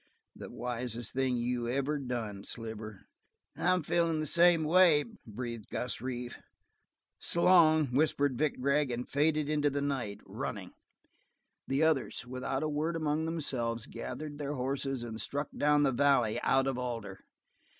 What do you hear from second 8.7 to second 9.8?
and faded into the